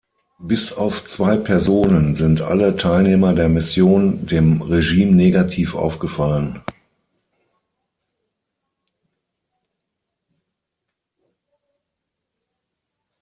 [0.39, 6.63] Bis auf zwei Personen sind alle Teilnehmer der Mission dem Regime negativ aufgefallen.